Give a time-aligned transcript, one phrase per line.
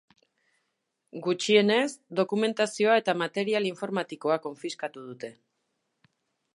[1.27, 1.91] Gutxienez,
[2.21, 5.35] dokumentazioa eta material informatikoa konfiskatu dute.